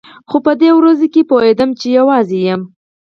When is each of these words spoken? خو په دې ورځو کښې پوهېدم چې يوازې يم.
خو 0.29 0.37
په 0.45 0.51
دې 0.61 0.69
ورځو 0.77 1.05
کښې 1.13 1.21
پوهېدم 1.29 1.69
چې 1.79 1.87
يوازې 1.99 2.39
يم. 2.49 2.61